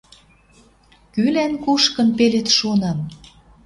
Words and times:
Кӱлӓн, 1.13 1.53
кушкын, 1.63 2.07
пелед 2.17 2.47
шонам 2.57 2.99